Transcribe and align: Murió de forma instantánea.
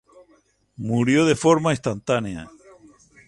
Murió 0.77 1.25
de 1.27 1.35
forma 1.35 1.73
instantánea. 1.73 2.49